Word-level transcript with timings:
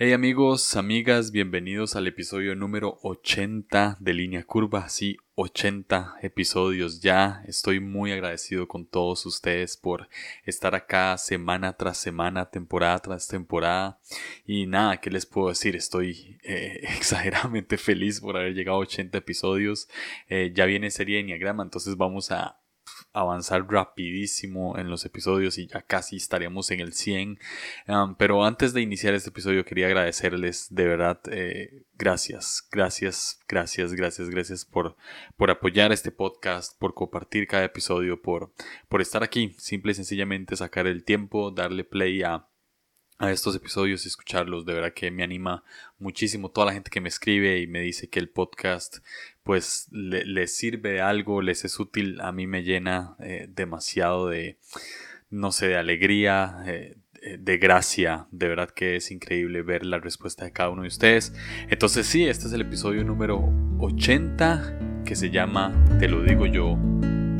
Hey 0.00 0.12
amigos, 0.12 0.76
amigas, 0.76 1.32
bienvenidos 1.32 1.96
al 1.96 2.06
episodio 2.06 2.54
número 2.54 3.00
80 3.02 3.96
de 3.98 4.14
Línea 4.14 4.44
Curva. 4.44 4.88
Sí, 4.88 5.16
80 5.34 6.18
episodios 6.22 7.00
ya. 7.00 7.42
Estoy 7.48 7.80
muy 7.80 8.12
agradecido 8.12 8.68
con 8.68 8.86
todos 8.86 9.26
ustedes 9.26 9.76
por 9.76 10.08
estar 10.44 10.76
acá 10.76 11.18
semana 11.18 11.72
tras 11.72 11.98
semana, 11.98 12.48
temporada 12.48 13.00
tras 13.00 13.26
temporada. 13.26 13.98
Y 14.46 14.66
nada, 14.66 15.00
¿qué 15.00 15.10
les 15.10 15.26
puedo 15.26 15.48
decir? 15.48 15.74
Estoy 15.74 16.38
eh, 16.44 16.78
exageradamente 16.96 17.76
feliz 17.76 18.20
por 18.20 18.36
haber 18.36 18.54
llegado 18.54 18.76
a 18.78 18.82
80 18.82 19.18
episodios. 19.18 19.88
Eh, 20.28 20.52
ya 20.54 20.64
viene 20.66 20.92
serie 20.92 21.16
de 21.16 21.22
Enneagrama, 21.22 21.64
entonces 21.64 21.96
vamos 21.96 22.30
a 22.30 22.60
avanzar 23.12 23.66
rapidísimo 23.68 24.78
en 24.78 24.90
los 24.90 25.04
episodios 25.04 25.58
y 25.58 25.66
ya 25.66 25.82
casi 25.82 26.16
estaríamos 26.16 26.70
en 26.70 26.80
el 26.80 26.92
100. 26.92 27.38
Um, 27.88 28.14
pero 28.16 28.44
antes 28.44 28.72
de 28.72 28.82
iniciar 28.82 29.14
este 29.14 29.30
episodio 29.30 29.64
quería 29.64 29.86
agradecerles 29.86 30.68
de 30.70 30.86
verdad 30.86 31.20
eh, 31.30 31.84
gracias, 31.94 32.66
gracias, 32.70 33.40
gracias, 33.48 33.94
gracias, 33.94 34.28
gracias 34.30 34.64
por, 34.64 34.96
por 35.36 35.50
apoyar 35.50 35.92
este 35.92 36.10
podcast, 36.10 36.78
por 36.78 36.94
compartir 36.94 37.46
cada 37.46 37.64
episodio, 37.64 38.20
por, 38.20 38.52
por 38.88 39.00
estar 39.00 39.22
aquí. 39.22 39.54
Simple 39.58 39.92
y 39.92 39.94
sencillamente 39.94 40.56
sacar 40.56 40.86
el 40.86 41.04
tiempo, 41.04 41.50
darle 41.50 41.84
play 41.84 42.22
a 42.22 42.48
a 43.18 43.32
estos 43.32 43.56
episodios 43.56 44.04
y 44.04 44.08
escucharlos. 44.08 44.64
De 44.64 44.72
verdad 44.72 44.92
que 44.94 45.10
me 45.10 45.24
anima 45.24 45.64
muchísimo 45.98 46.50
toda 46.50 46.68
la 46.68 46.72
gente 46.72 46.90
que 46.90 47.00
me 47.00 47.08
escribe 47.08 47.60
y 47.60 47.66
me 47.66 47.80
dice 47.80 48.08
que 48.08 48.20
el 48.20 48.28
podcast 48.28 48.98
pues 49.48 49.88
les 49.92 50.26
le 50.26 50.46
sirve 50.46 51.00
algo, 51.00 51.40
les 51.40 51.64
es 51.64 51.80
útil. 51.80 52.20
A 52.20 52.32
mí 52.32 52.46
me 52.46 52.64
llena 52.64 53.16
eh, 53.18 53.46
demasiado 53.48 54.28
de, 54.28 54.58
no 55.30 55.52
sé, 55.52 55.68
de 55.68 55.78
alegría, 55.78 56.58
eh, 56.66 56.98
de 57.38 57.56
gracia. 57.56 58.28
De 58.30 58.46
verdad 58.46 58.68
que 58.68 58.96
es 58.96 59.10
increíble 59.10 59.62
ver 59.62 59.86
la 59.86 60.00
respuesta 60.00 60.44
de 60.44 60.52
cada 60.52 60.68
uno 60.68 60.82
de 60.82 60.88
ustedes. 60.88 61.32
Entonces 61.70 62.06
sí, 62.06 62.26
este 62.26 62.46
es 62.46 62.52
el 62.52 62.60
episodio 62.60 63.04
número 63.04 63.50
80 63.78 65.02
que 65.06 65.16
se 65.16 65.30
llama, 65.30 65.72
te 65.98 66.08
lo 66.08 66.22
digo 66.22 66.44
yo, 66.44 66.76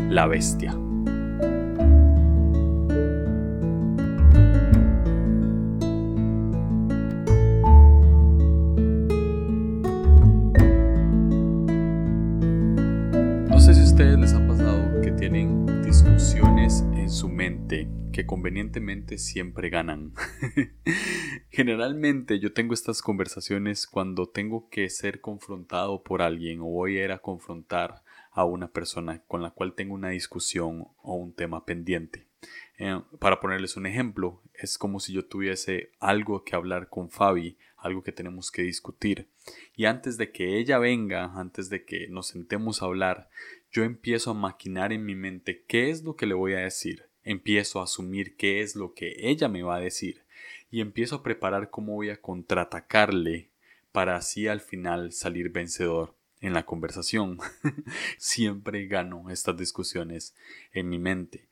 la 0.08 0.26
bestia. 0.26 0.87
Que 17.68 18.24
convenientemente 18.24 19.18
siempre 19.18 19.68
ganan. 19.68 20.14
Generalmente 21.50 22.38
yo 22.38 22.52
tengo 22.52 22.72
estas 22.72 23.02
conversaciones 23.02 23.86
cuando 23.86 24.28
tengo 24.28 24.70
que 24.70 24.88
ser 24.88 25.20
confrontado 25.20 26.02
por 26.02 26.22
alguien 26.22 26.60
o 26.60 26.64
voy 26.64 26.98
a 26.98 27.04
ir 27.04 27.12
a 27.12 27.18
confrontar 27.18 28.02
a 28.32 28.44
una 28.44 28.68
persona 28.68 29.22
con 29.26 29.42
la 29.42 29.50
cual 29.50 29.74
tengo 29.74 29.94
una 29.94 30.08
discusión 30.08 30.88
o 31.02 31.14
un 31.14 31.34
tema 31.34 31.66
pendiente. 31.66 32.26
Eh, 32.78 33.00
para 33.18 33.40
ponerles 33.40 33.76
un 33.76 33.86
ejemplo, 33.86 34.40
es 34.54 34.78
como 34.78 35.00
si 35.00 35.12
yo 35.12 35.26
tuviese 35.26 35.90
algo 35.98 36.44
que 36.44 36.54
hablar 36.54 36.88
con 36.88 37.10
Fabi, 37.10 37.58
algo 37.76 38.02
que 38.02 38.12
tenemos 38.12 38.50
que 38.50 38.62
discutir. 38.62 39.28
Y 39.74 39.84
antes 39.84 40.16
de 40.16 40.30
que 40.32 40.58
ella 40.58 40.78
venga, 40.78 41.32
antes 41.34 41.68
de 41.68 41.84
que 41.84 42.08
nos 42.08 42.28
sentemos 42.28 42.80
a 42.80 42.86
hablar, 42.86 43.28
yo 43.70 43.84
empiezo 43.84 44.30
a 44.30 44.34
maquinar 44.34 44.92
en 44.92 45.04
mi 45.04 45.14
mente 45.14 45.64
qué 45.66 45.90
es 45.90 46.02
lo 46.02 46.16
que 46.16 46.26
le 46.26 46.34
voy 46.34 46.54
a 46.54 46.58
decir, 46.58 47.07
empiezo 47.30 47.80
a 47.80 47.84
asumir 47.84 48.36
qué 48.36 48.62
es 48.62 48.74
lo 48.74 48.94
que 48.94 49.14
ella 49.18 49.48
me 49.48 49.62
va 49.62 49.76
a 49.76 49.80
decir 49.80 50.24
y 50.70 50.80
empiezo 50.80 51.16
a 51.16 51.22
preparar 51.22 51.68
cómo 51.68 51.92
voy 51.92 52.08
a 52.08 52.20
contraatacarle 52.20 53.50
para 53.92 54.16
así 54.16 54.48
al 54.48 54.60
final 54.60 55.12
salir 55.12 55.50
vencedor 55.50 56.14
en 56.40 56.54
la 56.54 56.64
conversación. 56.64 57.38
Siempre 58.18 58.86
gano 58.86 59.28
estas 59.28 59.58
discusiones 59.58 60.34
en 60.72 60.88
mi 60.88 60.98
mente. 60.98 61.48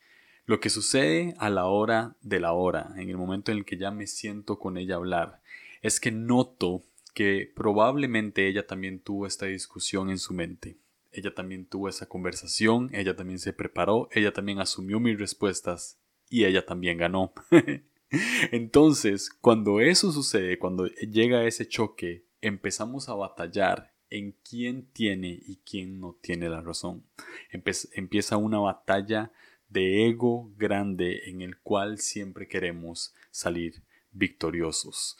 Lo 0.47 0.61
que 0.61 0.71
sucede 0.71 1.35
a 1.39 1.51
la 1.51 1.67
hora 1.67 2.17
de 2.23 2.41
la 2.41 2.53
hora, 2.53 2.95
en 2.97 3.11
el 3.11 3.19
momento 3.19 3.53
en 3.53 3.59
el 3.59 3.65
que 3.67 3.77
ya 3.77 3.91
me 3.91 4.07
siento 4.07 4.59
con 4.59 4.79
ella 4.79 4.95
a 4.95 4.99
hablar, 4.99 5.43
es 5.83 6.01
que 6.01 6.11
noto 6.11 6.85
que 7.13 7.53
probablemente 7.55 8.49
ella 8.49 8.67
también 8.67 9.01
tuvo 9.01 9.27
esta 9.27 9.47
discusión 9.47 10.09
en 10.09 10.19
su 10.19 10.33
mente 10.33 10.79
ella 11.17 11.35
también 11.35 11.67
tuvo 11.67 11.89
esa 11.89 12.07
conversación, 12.07 12.91
ella 12.93 13.17
también 13.17 13.39
se 13.39 13.55
preparó, 13.55 14.09
ella 14.13 14.33
también 14.33 14.61
asumió 14.61 15.01
mis 15.01 15.19
respuestas 15.19 15.99
y 16.29 16.45
ella 16.45 16.67
también 16.67 16.99
ganó. 16.99 17.33
Entonces, 18.53 19.31
cuando 19.31 19.81
eso 19.81 20.13
sucede, 20.13 20.59
cuando 20.59 20.87
llega 20.87 21.47
ese 21.47 21.67
choque, 21.67 22.27
empezamos 22.43 23.09
a 23.09 23.15
batallar 23.15 23.95
en 24.11 24.37
quién 24.49 24.87
tiene 24.93 25.41
y 25.47 25.57
quién 25.65 26.01
no 26.01 26.19
tiene 26.21 26.49
la 26.49 26.61
razón. 26.61 27.05
empieza 27.51 28.37
una 28.37 28.59
batalla 28.59 29.33
de 29.69 30.07
ego 30.07 30.53
grande 30.57 31.29
en 31.29 31.41
el 31.41 31.59
cual 31.59 31.99
siempre 31.99 32.47
queremos 32.47 33.15
salir 33.31 33.83
victoriosos. 34.13 35.17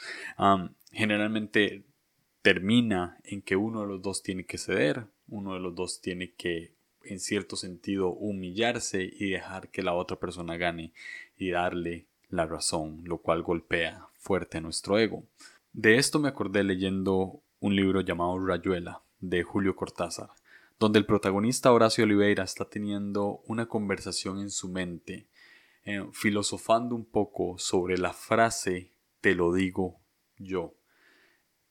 generalmente 0.93 1.85
termina 2.43 3.19
en 3.25 3.43
que 3.43 3.57
uno 3.57 3.81
de 3.81 3.89
los 3.89 4.03
dos 4.03 4.23
tiene 4.23 4.47
que 4.47 4.59
ceder, 4.59 5.07
uno 5.29 5.55
de 5.55 5.61
los 5.61 5.75
dos 5.75 6.01
tiene 6.01 6.33
que 6.33 6.75
en 7.03 7.21
cierto 7.21 7.57
sentido 7.57 8.09
humillarse 8.11 9.03
y 9.03 9.31
dejar 9.31 9.71
que 9.71 9.83
la 9.83 9.95
otra 9.95 10.19
persona 10.19 10.57
gane 10.57 10.93
y 11.37 11.51
darle 11.51 12.07
la 12.29 12.47
razón, 12.47 13.03
lo 13.05 13.19
cual 13.19 13.43
golpea 13.43 14.09
fuerte 14.19 14.59
a 14.59 14.61
nuestro 14.61 14.99
ego. 14.99 15.25
De 15.73 15.97
esto 15.99 16.19
me 16.19 16.29
acordé 16.29 16.65
leyendo 16.65 17.43
un 17.61 17.77
libro 17.77 18.01
llamado 18.01 18.39
Rayuela 18.45 19.03
de 19.21 19.43
Julio 19.43 19.77
Cortázar, 19.77 20.31
donde 20.79 20.99
el 20.99 21.07
protagonista 21.07 21.73
Horacio 21.73 22.05
Oliveira 22.05 22.45
está 22.45 22.69
teniendo 22.69 23.43
una 23.47 23.67
conversación 23.67 24.41
en 24.41 24.51
su 24.51 24.69
mente, 24.69 25.27
eh, 25.85 26.05
filosofando 26.13 26.95
un 26.95 27.05
poco 27.05 27.59
sobre 27.59 27.99
la 27.99 28.13
frase 28.13 28.91
te 29.21 29.35
lo 29.35 29.53
digo 29.53 30.01
yo. 30.39 30.75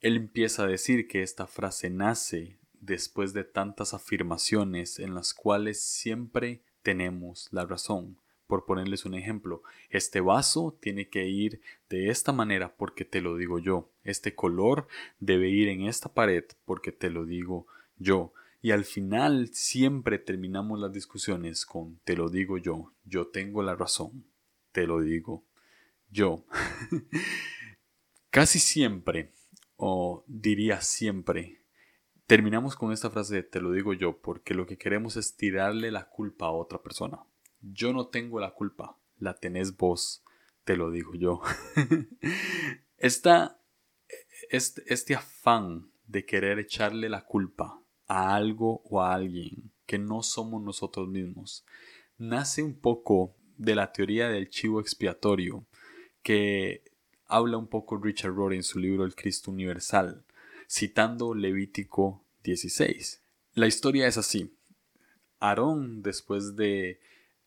Él 0.01 0.17
empieza 0.17 0.63
a 0.63 0.67
decir 0.67 1.07
que 1.07 1.21
esta 1.21 1.47
frase 1.47 1.89
nace 1.89 2.57
después 2.85 3.33
de 3.33 3.43
tantas 3.43 3.93
afirmaciones 3.93 4.99
en 4.99 5.15
las 5.15 5.33
cuales 5.33 5.81
siempre 5.81 6.61
tenemos 6.81 7.47
la 7.51 7.65
razón. 7.65 8.17
Por 8.47 8.65
ponerles 8.65 9.05
un 9.05 9.15
ejemplo, 9.15 9.63
este 9.89 10.21
vaso 10.21 10.77
tiene 10.79 11.09
que 11.09 11.27
ir 11.27 11.61
de 11.89 12.09
esta 12.09 12.31
manera 12.31 12.75
porque 12.75 13.03
te 13.03 13.19
lo 13.21 13.37
digo 13.37 13.57
yo. 13.57 13.89
Este 14.03 14.35
color 14.35 14.87
debe 15.19 15.49
ir 15.49 15.67
en 15.67 15.87
esta 15.87 16.13
pared 16.13 16.43
porque 16.63 16.91
te 16.91 17.09
lo 17.09 17.25
digo 17.25 17.65
yo. 17.97 18.33
Y 18.61 18.71
al 18.71 18.85
final 18.85 19.49
siempre 19.53 20.19
terminamos 20.19 20.79
las 20.79 20.93
discusiones 20.93 21.65
con 21.65 21.99
te 22.03 22.15
lo 22.15 22.29
digo 22.29 22.57
yo, 22.57 22.93
yo 23.03 23.27
tengo 23.27 23.63
la 23.63 23.75
razón, 23.75 24.25
te 24.71 24.85
lo 24.85 25.01
digo 25.01 25.43
yo. 26.11 26.45
Casi 28.29 28.59
siempre, 28.59 29.31
o 29.75 30.23
diría 30.27 30.81
siempre, 30.81 31.61
Terminamos 32.27 32.75
con 32.75 32.91
esta 32.91 33.11
frase 33.11 33.43
te 33.43 33.61
lo 33.61 33.71
digo 33.71 33.93
yo 33.93 34.19
porque 34.19 34.55
lo 34.55 34.65
que 34.65 34.77
queremos 34.77 35.15
es 35.15 35.35
tirarle 35.35 35.91
la 35.91 36.09
culpa 36.09 36.47
a 36.47 36.51
otra 36.51 36.81
persona. 36.81 37.19
Yo 37.61 37.93
no 37.93 38.07
tengo 38.07 38.39
la 38.39 38.51
culpa, 38.51 38.97
la 39.19 39.35
tenés 39.35 39.77
vos, 39.77 40.23
te 40.63 40.75
lo 40.75 40.89
digo 40.89 41.13
yo. 41.15 41.41
Esta, 42.97 43.59
este, 44.49 44.81
este 44.87 45.15
afán 45.15 45.91
de 46.07 46.25
querer 46.25 46.57
echarle 46.59 47.09
la 47.09 47.25
culpa 47.25 47.79
a 48.07 48.35
algo 48.35 48.81
o 48.85 49.01
a 49.01 49.13
alguien 49.13 49.71
que 49.85 49.99
no 49.99 50.23
somos 50.23 50.63
nosotros 50.63 51.07
mismos 51.07 51.65
nace 52.17 52.63
un 52.63 52.79
poco 52.79 53.35
de 53.57 53.75
la 53.75 53.91
teoría 53.91 54.29
del 54.29 54.49
chivo 54.49 54.79
expiatorio 54.79 55.65
que 56.21 56.83
habla 57.27 57.57
un 57.57 57.67
poco 57.67 57.97
Richard 57.97 58.33
Rohr 58.33 58.53
en 58.53 58.63
su 58.63 58.79
libro 58.79 59.05
El 59.05 59.15
Cristo 59.15 59.51
Universal 59.51 60.24
citando 60.69 61.33
Levítico 61.33 62.21
16. 62.43 63.21
La 63.53 63.67
historia 63.67 64.07
es 64.07 64.17
así. 64.17 64.51
Aarón, 65.39 66.01
después 66.01 66.55
de 66.55 66.99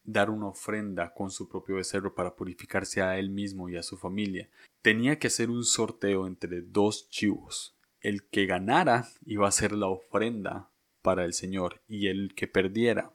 dar 0.05 0.31
una 0.31 0.47
ofrenda 0.47 1.13
con 1.13 1.31
su 1.31 1.49
propio 1.49 1.77
becerro 1.77 2.15
para 2.15 2.35
purificarse 2.35 3.03
a 3.03 3.19
él 3.19 3.31
mismo 3.31 3.69
y 3.69 3.77
a 3.77 3.83
su 3.83 3.99
familia, 3.99 4.49
tenía 4.81 5.19
que 5.19 5.27
hacer 5.27 5.51
un 5.51 5.65
sorteo 5.65 6.27
entre 6.27 6.63
dos 6.63 7.11
chivos. 7.11 7.75
El 8.01 8.25
que 8.25 8.47
ganara 8.47 9.09
iba 9.27 9.47
a 9.47 9.53
ser 9.53 9.73
la 9.73 9.89
ofrenda 9.89 10.71
para 11.03 11.25
el 11.25 11.35
Señor 11.35 11.81
y 11.89 12.09
el 12.09 12.35
que 12.35 12.49
perdiera 12.49 13.13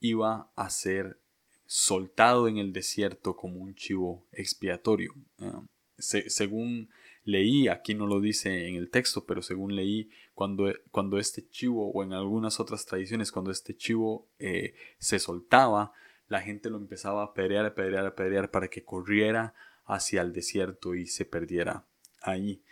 iba 0.00 0.50
a 0.56 0.70
ser 0.70 1.18
soltado 1.66 2.48
en 2.48 2.58
el 2.58 2.72
desierto 2.72 3.36
como 3.36 3.60
un 3.60 3.74
chivo 3.74 4.24
expiatorio. 4.32 5.14
Ah, 5.40 5.62
según 5.98 6.88
leí, 7.26 7.66
aquí 7.68 7.94
no 7.94 8.06
lo 8.06 8.20
dice 8.20 8.68
en 8.68 8.76
el 8.76 8.88
texto, 8.88 9.26
pero 9.26 9.42
según 9.42 9.74
leí, 9.74 10.08
cuando, 10.32 10.72
cuando 10.92 11.18
este 11.18 11.46
chivo, 11.50 11.90
o 11.90 12.02
en 12.02 12.12
algunas 12.12 12.60
otras 12.60 12.86
tradiciones, 12.86 13.32
cuando 13.32 13.50
este 13.50 13.76
chivo 13.76 14.28
eh, 14.38 14.74
se 14.98 15.18
soltaba, 15.18 15.92
la 16.28 16.40
gente 16.40 16.70
lo 16.70 16.78
empezaba 16.78 17.24
a 17.24 17.34
pelear, 17.34 17.66
a 17.66 17.74
pelear, 17.74 18.06
a 18.06 18.14
pelear 18.14 18.50
para 18.50 18.68
que 18.68 18.84
corriera 18.84 19.54
hacia 19.84 20.22
el 20.22 20.32
desierto 20.32 20.94
y 20.94 21.06
se 21.06 21.24
perdiera 21.24 21.84
ahí. 22.22 22.62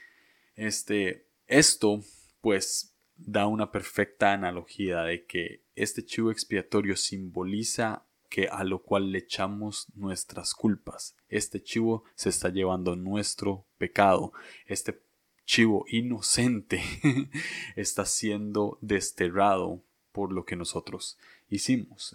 Este, 0.55 1.27
esto, 1.49 2.01
pues, 2.41 2.95
da 3.17 3.47
una 3.47 3.73
perfecta 3.73 4.33
analogía 4.33 5.03
de 5.03 5.25
que 5.25 5.63
este 5.75 6.05
chivo 6.05 6.31
expiatorio 6.31 6.97
simboliza 6.97 8.05
que 8.35 8.49
a 8.49 8.65
lo 8.65 8.83
cual 8.83 9.13
le 9.13 9.19
echamos 9.19 9.87
nuestras 9.95 10.55
culpas. 10.55 11.15
Este 11.29 11.63
chivo 11.63 12.03
se 12.17 12.31
está 12.31 12.49
llevando 12.49 12.97
nuestro 12.97 13.65
pecado. 13.79 14.33
Este 14.67 15.01
chivo 15.47 15.85
inocente 15.87 16.83
está 17.77 18.05
siendo 18.05 18.77
desterrado 18.81 19.85
por 20.11 20.33
lo 20.33 20.45
que 20.45 20.57
nosotros 20.57 21.17
hicimos. 21.49 22.13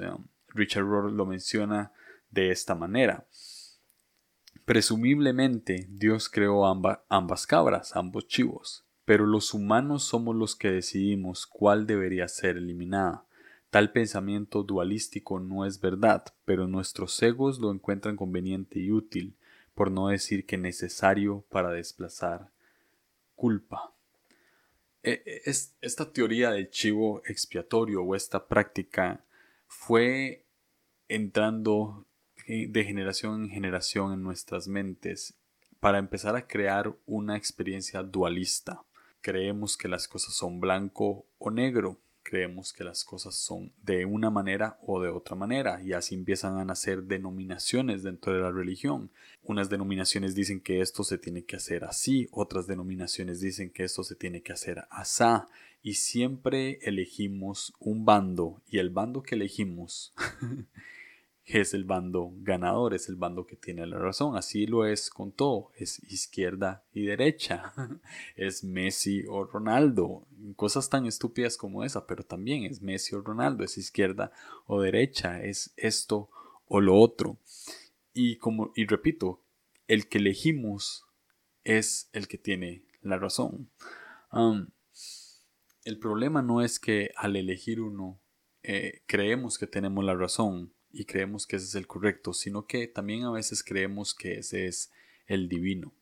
Richard 0.50 0.83
Rohr 0.83 1.10
lo 1.10 1.25
menciona 1.25 1.94
de 2.31 2.51
esta 2.51 2.75
manera. 2.75 3.25
Presumiblemente 4.66 5.88
Dios 5.89 6.27
creó 6.27 6.66
ambas 6.66 7.48
cabras, 7.48 7.95
ambos 7.95 8.27
chivos, 8.27 8.83
pero 9.06 9.25
los 9.25 9.54
humanos 9.54 10.04
somos 10.04 10.36
los 10.36 10.57
que 10.57 10.69
decidimos 10.69 11.48
cuál 11.48 11.88
debería 11.88 12.27
ser 12.27 12.57
eliminada. 12.57 13.24
Tal 13.69 13.92
pensamiento 13.92 14.63
dualístico 14.63 15.39
no 15.39 15.66
es 15.66 15.80
verdad, 15.80 16.25
pero 16.45 16.68
nuestros 16.68 17.21
egos 17.21 17.60
lo 17.60 17.71
encuentran 17.71 18.16
conveniente 18.16 18.80
y 18.80 18.92
útil, 18.92 19.36
por 19.75 19.92
no 19.92 20.07
decir 20.07 20.45
que 20.45 20.57
necesario 20.57 21.45
para 21.50 21.69
desplazar 21.69 22.51
culpa. 23.36 23.94
E, 25.04 25.24
e, 25.25 25.42
esta 25.81 26.12
teoría 26.12 26.51
del 26.51 26.69
chivo 26.71 27.21
expiatorio 27.25 28.04
o 28.04 28.16
esta 28.16 28.48
práctica 28.48 29.24
fue 29.68 30.45
entrando 31.07 32.06
eh, 32.48 32.68
de 32.68 32.83
generación 32.83 33.44
en 33.44 33.50
generación 33.50 34.13
en 34.13 34.24
nuestras 34.24 34.68
mentes 34.68 35.36
para 35.80 36.00
empezar 36.00 36.36
a 36.36 36.48
crear 36.48 36.95
una 37.06 37.38
experiencia 37.38 38.01
dualista. 38.04 38.83
Creemos 39.21 39.77
que 39.77 39.88
las 39.88 40.07
cosas 40.07 40.33
son 40.33 40.60
blanco 40.60 41.25
o 41.38 41.51
negro, 41.51 42.00
creemos 42.30 42.74
que 42.74 42.84
las 42.84 43.04
cosas 43.04 43.34
son 43.34 43.74
de 43.81 44.06
una 44.06 44.30
manera 44.30 44.78
o 44.84 45.02
de 45.02 45.10
otra 45.10 45.36
manera 45.36 45.81
y 45.81 45.94
así 45.94 46.14
empiezan 46.14 46.60
a 46.60 46.64
nacer 46.64 47.04
denominaciones 47.06 48.04
dentro 48.04 48.34
de 48.34 48.42
la 48.42 48.52
religión. 48.52 49.10
Unas 49.42 49.70
denominaciones 49.70 50.36
dicen 50.36 50.62
que 50.62 50.81
esto 50.81 51.04
se 51.04 51.18
tiene 51.18 51.44
que 51.44 51.56
hacer 51.56 51.84
así, 51.86 52.28
otras 52.31 52.68
denominaciones 52.68 53.42
dicen 53.42 53.72
que 53.72 53.84
esto 53.84 54.04
se 54.04 54.16
tiene 54.16 54.44
que 54.44 54.54
hacer 54.54 54.86
asá 54.92 55.48
y 55.81 55.96
siempre 55.96 56.78
elegimos 56.84 57.74
un 57.80 58.06
bando 58.06 58.62
y 58.68 58.78
el 58.78 58.92
bando 58.92 59.24
que 59.24 59.34
elegimos 59.34 60.14
es 61.51 61.74
el 61.74 61.84
bando 61.84 62.31
ganador, 62.42 62.94
es 62.94 63.10
el 63.10 63.16
bando 63.16 63.48
que 63.48 63.56
tiene 63.56 63.86
la 63.88 63.98
razón. 63.98 64.38
Así 64.38 64.68
lo 64.68 64.86
es 64.86 65.10
con 65.10 65.31
todo, 65.31 65.72
es 65.75 66.00
izquierda 66.04 66.84
y 66.94 67.06
derecha, 67.06 67.74
es 68.36 68.63
Messi 68.63 69.25
o 69.28 69.44
Ronaldo, 69.46 70.28
cosas 70.56 70.90
tan 70.90 71.06
estúpidas 71.06 71.57
como 71.57 71.84
esa, 71.84 72.06
pero 72.06 72.24
también 72.24 72.66
es 72.66 72.81
Messi 72.81 73.16
o 73.16 73.22
Ronaldo, 73.22 73.63
es 73.63 73.78
izquierda 73.78 74.31
o 74.68 74.81
derecha, 74.81 75.42
es 75.44 75.74
esto 75.75 76.30
o 76.68 76.81
lo 76.81 76.96
otro. 76.96 77.40
Y 78.13 78.38
como 78.38 78.72
y 78.75 78.86
repito, 78.86 79.42
el 79.88 80.07
que 80.07 80.19
elegimos 80.19 81.06
es 81.63 82.10
el 82.13 82.28
que 82.28 82.38
tiene 82.38 82.84
la 83.02 83.18
razón. 83.18 83.69
el 85.84 86.00
problema 86.00 86.44
no 86.44 86.62
es 86.62 86.80
que 86.80 87.10
al 87.16 87.36
elegir 87.36 87.81
uno 87.81 88.19
eh, 88.62 89.02
creemos 89.07 89.57
que 89.57 89.66
tenemos 89.66 90.04
la 90.04 90.13
razón 90.13 90.74
y 90.92 91.06
creemos 91.06 91.46
que 91.46 91.58
ese 91.58 91.66
es 91.66 91.76
el 91.76 91.88
correcto, 91.88 92.34
sino 92.34 92.66
que 92.66 92.88
también 92.88 93.24
a 93.24 93.32
veces 93.32 93.64
creemos 93.64 94.14
que 94.14 94.40
ese 94.40 94.68
es 94.68 94.92
el 95.28 95.48
divino. 95.50 95.94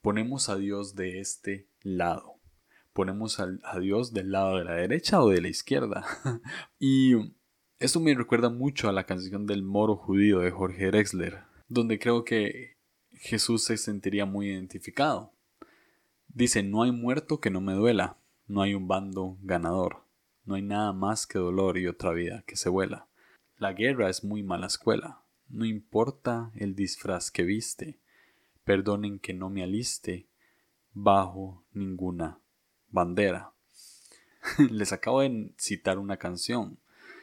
Ponemos 0.00 0.48
a 0.48 0.56
Dios 0.56 0.94
de 0.94 1.20
este 1.20 1.66
lado. 1.82 2.36
Ponemos 2.92 3.38
a, 3.38 3.78
Dios 3.78 4.12
del 4.12 4.32
lado 4.32 4.58
de 4.58 4.64
la 4.64 4.74
derecha 4.74 5.22
o 5.22 5.28
de 5.28 5.40
la 5.40 5.48
izquierda. 5.48 6.04
y 6.78 7.14
esto 7.78 8.00
me 8.00 8.14
recuerda 8.14 8.50
mucho 8.50 8.88
a 8.88 8.92
la 8.92 9.04
canción 9.04 9.46
del 9.46 9.62
moro 9.62 9.96
judío 9.96 10.40
de 10.40 10.50
Jorge 10.50 10.86
Drexler, 10.86 11.40
donde 11.68 11.98
creo 11.98 12.24
que 12.24 12.76
Jesús 13.12 13.64
se 13.64 13.76
sentiría 13.76 14.24
muy 14.24 14.48
identificado. 14.48 15.32
Dice, 16.28 16.62
no 16.62 16.82
hay 16.82 16.92
muerto 16.92 17.40
que 17.40 17.50
no 17.50 17.60
me 17.60 17.74
duela, 17.74 18.16
no 18.46 18.62
hay 18.62 18.74
un 18.74 18.88
bando 18.88 19.36
ganador, 19.42 20.04
no 20.44 20.54
hay 20.54 20.62
nada 20.62 20.92
más 20.92 21.26
que 21.26 21.38
dolor 21.38 21.76
y 21.78 21.86
otra 21.86 22.12
vida 22.12 22.42
que 22.46 22.56
se 22.56 22.68
vuela. 22.68 23.09
La 23.60 23.74
guerra 23.74 24.08
es 24.08 24.24
muy 24.24 24.42
mala 24.42 24.68
escuela. 24.68 25.22
No 25.50 25.66
importa 25.66 26.50
el 26.54 26.74
disfraz 26.74 27.30
que 27.30 27.42
viste. 27.42 28.00
Perdonen 28.64 29.18
que 29.18 29.34
no 29.34 29.50
me 29.50 29.62
aliste 29.62 30.30
bajo 30.94 31.62
ninguna 31.74 32.40
bandera. 32.88 33.52
Les 34.70 34.94
acabo 34.94 35.20
de 35.20 35.52
citar 35.58 35.98
una 35.98 36.16
canción 36.16 36.78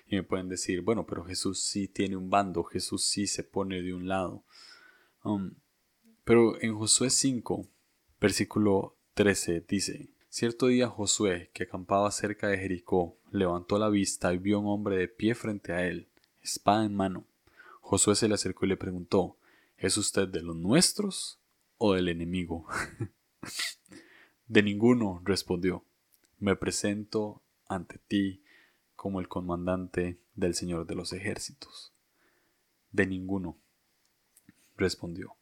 y 0.06 0.16
me 0.16 0.22
pueden 0.22 0.48
decir, 0.48 0.84
bueno, 0.84 1.08
pero 1.08 1.24
Jesús 1.26 1.60
sí 1.64 1.88
tiene 1.88 2.16
un 2.16 2.30
bando, 2.30 2.64
Jesús 2.64 3.04
sí 3.06 3.26
se 3.26 3.44
pone 3.44 3.82
de 3.82 3.96
un 3.96 4.08
lado. 4.08 4.46
Um, 5.24 5.56
pero 6.24 6.62
en 6.62 6.78
Josué 6.78 7.10
5, 7.10 7.68
versículo 8.22 8.96
13 9.16 9.66
dice, 9.68 10.12
Cierto 10.30 10.68
día 10.68 10.88
Josué, 10.88 11.50
que 11.56 11.64
acampaba 11.64 12.12
cerca 12.12 12.48
de 12.48 12.60
Jericó, 12.60 13.18
levantó 13.32 13.80
la 13.80 13.90
vista 13.90 14.32
y 14.36 14.38
vio 14.38 14.60
un 14.60 14.68
hombre 14.68 14.98
de 14.98 15.08
pie 15.08 15.34
frente 15.34 15.74
a 15.74 15.84
él 15.88 16.12
espada 16.48 16.86
en 16.86 16.96
mano. 16.96 17.26
Josué 17.82 18.16
se 18.16 18.28
le 18.28 18.34
acercó 18.34 18.66
y 18.66 18.70
le 18.70 18.78
preguntó, 18.78 19.38
¿Es 19.78 19.96
usted 19.98 20.28
de 20.28 20.42
los 20.42 20.56
nuestros 20.56 21.40
o 21.78 21.94
del 21.94 22.10
enemigo? 22.10 22.66
de 24.48 24.64
ninguno, 24.64 25.22
respondió. 25.24 25.86
Me 26.40 26.56
presento 26.56 27.44
ante 27.68 28.00
ti 28.00 28.44
como 28.96 29.20
el 29.20 29.28
comandante 29.28 30.20
del 30.34 30.56
Señor 30.56 30.88
de 30.88 30.96
los 30.96 31.14
ejércitos. 31.14 31.94
De 32.92 33.06
ninguno, 33.06 33.60
respondió. 34.76 35.36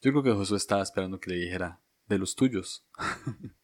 Yo 0.00 0.12
creo 0.12 0.22
que 0.22 0.32
Josué 0.32 0.56
estaba 0.56 0.82
esperando 0.82 1.20
que 1.20 1.30
le 1.30 1.36
dijera, 1.36 1.80
de 2.08 2.18
los 2.18 2.36
tuyos. 2.36 2.86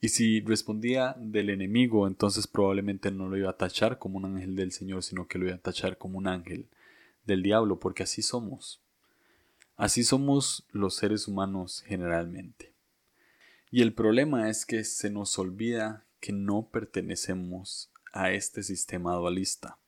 Y 0.00 0.08
si 0.08 0.40
respondía 0.40 1.14
del 1.18 1.50
enemigo, 1.50 2.06
entonces 2.06 2.46
probablemente 2.46 3.10
no 3.10 3.28
lo 3.28 3.36
iba 3.36 3.50
a 3.50 3.56
tachar 3.56 3.98
como 3.98 4.18
un 4.18 4.24
ángel 4.24 4.56
del 4.56 4.72
Señor, 4.72 5.02
sino 5.02 5.26
que 5.26 5.38
lo 5.38 5.46
iba 5.46 5.54
a 5.54 5.60
tachar 5.60 5.98
como 5.98 6.18
un 6.18 6.26
ángel 6.26 6.68
del 7.24 7.42
diablo, 7.42 7.80
porque 7.80 8.02
así 8.02 8.22
somos. 8.22 8.80
Así 9.76 10.04
somos 10.04 10.66
los 10.70 10.94
seres 10.94 11.28
humanos 11.28 11.82
generalmente. 11.86 12.72
Y 13.70 13.82
el 13.82 13.92
problema 13.92 14.48
es 14.48 14.64
que 14.64 14.84
se 14.84 15.10
nos 15.10 15.38
olvida 15.38 16.06
que 16.20 16.32
no 16.32 16.68
pertenecemos 16.70 17.90
a 18.12 18.30
este 18.30 18.62
sistema 18.62 19.14
dualista. 19.14 19.78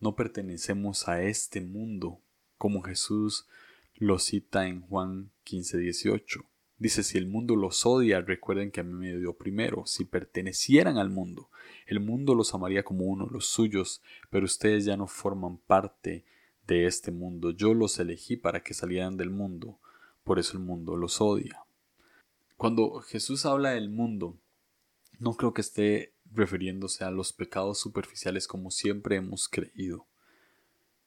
No 0.00 0.14
pertenecemos 0.14 1.08
a 1.08 1.22
este 1.22 1.60
mundo, 1.60 2.20
como 2.58 2.82
Jesús 2.82 3.46
lo 3.94 4.18
cita 4.18 4.66
en 4.66 4.82
Juan 4.82 5.30
15, 5.44 5.78
18. 5.78 6.44
Dice, 6.84 7.02
si 7.02 7.16
el 7.16 7.26
mundo 7.26 7.56
los 7.56 7.86
odia, 7.86 8.20
recuerden 8.20 8.70
que 8.70 8.80
a 8.80 8.82
mí 8.82 8.92
me 8.92 9.16
dio 9.16 9.38
primero. 9.38 9.86
Si 9.86 10.04
pertenecieran 10.04 10.98
al 10.98 11.08
mundo, 11.08 11.48
el 11.86 11.98
mundo 11.98 12.34
los 12.34 12.52
amaría 12.52 12.82
como 12.82 13.06
uno, 13.06 13.26
los 13.26 13.46
suyos, 13.46 14.02
pero 14.28 14.44
ustedes 14.44 14.84
ya 14.84 14.94
no 14.94 15.06
forman 15.06 15.56
parte 15.56 16.26
de 16.66 16.84
este 16.84 17.10
mundo. 17.10 17.52
Yo 17.52 17.72
los 17.72 17.98
elegí 17.98 18.36
para 18.36 18.62
que 18.62 18.74
salieran 18.74 19.16
del 19.16 19.30
mundo, 19.30 19.78
por 20.24 20.38
eso 20.38 20.58
el 20.58 20.62
mundo 20.62 20.94
los 20.94 21.22
odia. 21.22 21.64
Cuando 22.58 23.00
Jesús 23.00 23.46
habla 23.46 23.70
del 23.70 23.88
mundo, 23.88 24.36
no 25.18 25.32
creo 25.38 25.54
que 25.54 25.62
esté 25.62 26.12
refiriéndose 26.34 27.02
a 27.02 27.10
los 27.10 27.32
pecados 27.32 27.78
superficiales 27.80 28.46
como 28.46 28.70
siempre 28.70 29.16
hemos 29.16 29.48
creído. 29.48 30.06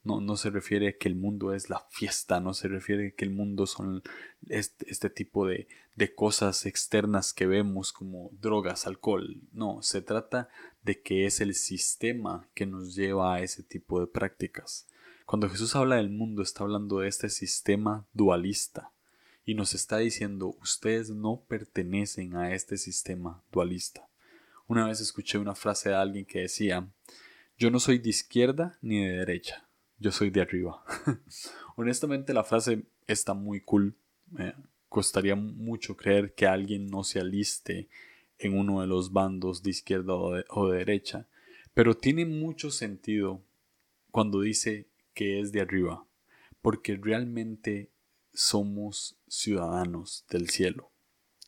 No, 0.08 0.38
se 0.38 0.50
refiere 0.50 0.88
a 0.88 0.98
que 0.98 1.10
el 1.10 1.16
mundo 1.16 1.54
es 1.54 1.70
la 1.70 1.86
fiesta, 1.90 2.40
no 2.40 2.54
se 2.54 2.68
refiere 2.68 3.10
a 3.10 3.12
que 3.12 3.26
el 3.26 3.32
mundo 3.32 3.68
son 3.68 4.02
este, 4.48 4.90
este 4.90 5.10
tipo 5.10 5.46
de, 5.46 5.68
de 5.96 6.16
cosas 6.16 6.66
externas 6.66 7.34
que 7.34 7.46
vemos 7.46 7.92
como 7.92 8.30
drogas, 8.40 8.88
alcohol. 8.88 9.42
No, 9.52 9.82
se 9.82 10.02
trata 10.02 10.50
de 10.84 11.02
que 11.02 11.26
es 11.26 11.42
el 11.42 11.54
sistema 11.54 12.48
que 12.54 12.66
nos 12.66 12.96
lleva 12.96 13.36
a 13.36 13.42
ese 13.42 13.64
tipo 13.64 14.00
de 14.00 14.08
prácticas. 14.08 14.88
Cuando 15.26 15.50
Jesús 15.50 15.76
habla 15.76 15.98
del 15.98 16.10
mundo, 16.10 16.42
está 16.42 16.64
hablando 16.64 17.00
de 17.00 17.10
este 17.10 17.30
sistema 17.30 18.08
dualista 18.14 18.94
y 19.44 19.56
nos 19.56 19.74
está 19.74 19.98
diciendo, 19.98 20.56
ustedes 20.62 21.10
no 21.10 21.44
pertenecen 21.48 22.36
a 22.36 22.54
este 22.54 22.78
sistema 22.78 23.44
dualista. 23.52 24.08
Una 24.68 24.88
vez 24.88 25.00
escuché 25.00 25.38
una 25.38 25.56
frase 25.56 25.90
de 25.90 25.96
alguien 25.96 26.26
que 26.26 26.40
decía, 26.40 26.90
yo 27.58 27.72
no 27.72 27.80
soy 27.80 27.98
de 27.98 28.10
izquierda 28.10 28.78
ni 28.82 29.04
de 29.04 29.18
derecha, 29.18 29.67
yo 30.00 30.12
soy 30.12 30.30
de 30.30 30.42
arriba. 30.42 30.84
Honestamente 31.76 32.34
la 32.34 32.44
frase 32.44 32.84
está 33.08 33.34
muy 33.34 33.62
cool. 33.62 33.96
Costaría 34.90 35.36
mucho 35.36 35.96
creer 35.96 36.34
que 36.34 36.48
alguien 36.48 36.88
no 36.88 37.04
se 37.04 37.20
aliste 37.20 37.90
en 38.40 38.58
uno 38.58 38.82
de 38.82 38.88
los 38.88 39.12
bandos 39.12 39.64
de 39.64 39.72
izquierda 39.72 40.14
o 40.14 40.70
de, 40.70 40.78
derecha, 40.78 41.28
pero 41.74 41.96
tiene 41.96 42.26
mucho 42.26 42.72
sentido 42.72 43.42
cuando 44.12 44.42
dice 44.42 44.88
que 45.14 45.40
es 45.40 45.52
de 45.52 45.62
arriba, 45.62 46.06
porque 46.62 46.96
realmente 46.96 47.92
somos 48.34 49.18
ciudadanos 49.28 50.26
del 50.30 50.50
cielo. 50.50 50.92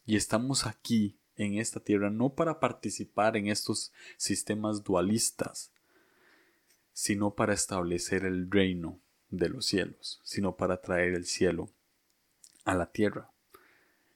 Y 0.06 0.16
estamos 0.16 0.66
aquí 0.66 1.20
en 1.36 1.58
esta 1.58 1.80
tierra 1.80 2.10
no 2.10 2.34
para 2.34 2.60
participar 2.60 3.38
en 3.38 3.48
estos 3.48 3.94
sistemas 4.18 4.84
dualistas, 4.84 5.72
sino 7.00 7.34
para 7.34 7.54
establecer 7.54 8.26
el 8.26 8.52
reino 8.52 9.00
de 9.30 9.48
los 9.48 9.66
cielos, 9.66 10.20
sino 10.22 10.58
para 10.58 10.82
traer 10.82 11.14
el 11.14 11.26
cielo 11.26 11.70
a 12.66 12.76
la 12.76 12.92
tierra. 12.92 13.32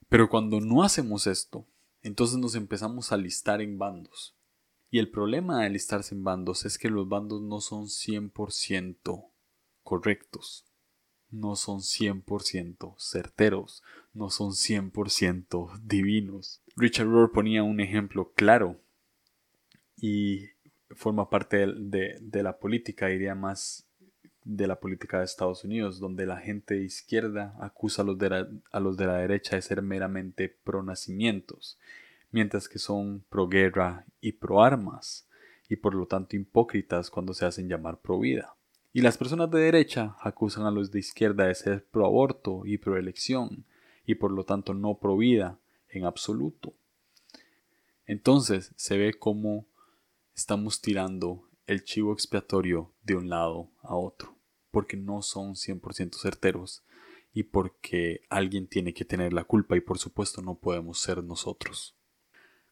Pero 0.10 0.28
cuando 0.28 0.60
no 0.60 0.84
hacemos 0.84 1.26
esto, 1.26 1.66
entonces 2.02 2.38
nos 2.40 2.56
empezamos 2.56 3.14
a 3.14 3.18
listar 3.18 3.62
en 3.62 3.80
bandos. 3.80 4.36
Y 4.92 5.00
el 5.00 5.10
problema 5.10 5.60
de 5.62 5.68
alistarse 5.68 6.14
en 6.14 6.26
bandos 6.26 6.66
es 6.66 6.78
que 6.78 6.90
los 6.90 7.08
bandos 7.08 7.42
no 7.42 7.62
son 7.62 7.86
100% 7.86 9.30
correctos, 9.84 10.66
no 11.32 11.56
son 11.56 11.80
100% 11.80 12.96
certeros, 13.00 13.82
no 14.14 14.30
son 14.30 14.52
100% 14.52 15.80
divinos. 15.80 16.62
Richard 16.76 17.08
Rohr 17.08 17.32
ponía 17.32 17.64
un 17.64 17.80
ejemplo 17.80 18.34
claro 18.34 18.78
y 19.96 20.53
forma 20.96 21.30
parte 21.30 21.66
de, 21.68 22.18
de 22.22 22.44
la 22.44 22.58
política, 22.58 23.08
diría 23.08 23.36
más 23.36 23.88
de 24.46 24.68
la 24.68 24.80
política 24.80 25.20
de 25.20 25.26
Estados 25.26 25.64
Unidos, 25.64 26.00
donde 26.00 26.26
la 26.26 26.38
gente 26.38 26.76
de 26.76 26.84
izquierda 26.84 27.56
acusa 27.60 28.02
a 28.02 28.06
los 28.06 28.18
de 28.18 28.30
la, 28.30 28.48
a 28.72 28.80
los 28.80 28.98
de 28.98 29.06
la 29.06 29.18
derecha 29.18 29.56
de 29.56 29.62
ser 29.62 29.82
meramente 29.82 30.50
pro 30.50 30.84
nacimientos, 30.84 31.80
mientras 32.32 32.68
que 32.68 32.80
son 32.80 33.24
pro 33.30 33.48
guerra 33.48 34.06
y 34.22 34.34
pro 34.34 34.62
armas, 34.62 35.28
y 35.70 35.78
por 35.78 35.96
lo 35.96 36.08
tanto 36.08 36.36
hipócritas 36.36 37.10
cuando 37.10 37.34
se 37.34 37.46
hacen 37.46 37.70
llamar 37.70 38.00
pro 38.00 38.20
vida. 38.20 38.56
Y 38.92 39.02
las 39.02 39.18
personas 39.18 39.50
de 39.50 39.60
derecha 39.60 40.16
acusan 40.20 40.66
a 40.66 40.72
los 40.72 40.92
de 40.92 41.00
izquierda 41.00 41.46
de 41.46 41.56
ser 41.56 41.86
pro 41.86 42.06
aborto 42.06 42.64
y 42.66 42.78
pro 42.78 42.98
elección, 42.98 43.66
y 44.06 44.16
por 44.16 44.32
lo 44.32 44.44
tanto 44.44 44.74
no 44.74 44.96
pro 44.96 45.18
vida 45.18 45.58
en 45.90 46.06
absoluto. 46.06 46.74
Entonces 48.06 48.74
se 48.76 48.98
ve 48.98 49.14
como 49.14 49.66
estamos 50.36 50.82
tirando 50.82 51.50
el 51.68 51.84
chivo 51.84 52.14
expiatorio 52.14 52.94
de 53.04 53.16
un 53.16 53.30
lado 53.30 53.72
a 53.82 53.96
otro, 53.96 54.38
porque 54.72 54.98
no 54.98 55.22
son 55.22 55.54
100% 55.54 56.16
certeros 56.16 56.84
y 57.34 57.44
porque 57.44 58.22
alguien 58.30 58.68
tiene 58.68 58.94
que 58.94 59.06
tener 59.06 59.34
la 59.34 59.44
culpa 59.44 59.76
y 59.76 59.82
por 59.82 59.98
supuesto 59.98 60.42
no 60.42 60.56
podemos 60.60 61.00
ser 61.00 61.24
nosotros. 61.24 61.96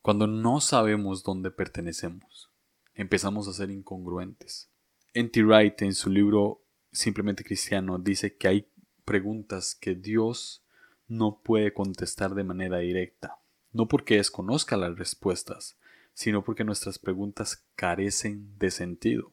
Cuando 0.02 0.28
no 0.28 0.62
sabemos 0.62 1.24
dónde 1.24 1.52
pertenecemos, 1.52 2.52
empezamos 2.94 3.48
a 3.48 3.54
ser 3.54 3.70
incongruentes. 3.70 4.70
N.T. 5.14 5.44
Wright 5.44 5.82
en 5.82 5.94
su 5.94 6.10
libro 6.10 6.64
Simplemente 6.92 7.46
Cristiano 7.46 7.98
dice 8.00 8.36
que 8.36 8.48
hay 8.50 8.68
preguntas 9.06 9.76
que 9.76 9.96
Dios 9.96 10.66
no 11.08 11.42
puede 11.42 11.74
contestar 11.74 12.36
de 12.36 12.44
manera 12.44 12.80
directa, 12.80 13.40
no 13.72 13.88
porque 13.88 14.18
desconozca 14.18 14.76
las 14.76 14.98
respuestas, 14.98 15.78
sino 16.14 16.44
porque 16.44 16.64
nuestras 16.64 17.00
preguntas 17.00 17.66
carecen 17.76 18.58
de 18.58 18.72
sentido. 18.72 19.32